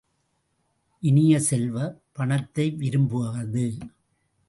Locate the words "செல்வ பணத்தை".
1.39-2.71